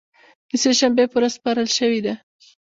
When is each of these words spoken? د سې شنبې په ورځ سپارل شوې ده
د 0.49 0.51
سې 0.61 0.71
شنبې 0.79 1.05
په 1.09 1.15
ورځ 1.17 1.31
سپارل 1.37 1.67
شوې 1.77 1.99
ده 2.05 2.13